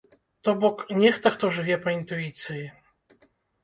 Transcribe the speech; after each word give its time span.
То 0.47 0.55
бок, 0.63 0.81
нехта, 1.03 1.33
хто 1.37 1.53
жыве 1.59 1.79
па 1.87 1.97
інтуіцыі. 2.01 2.69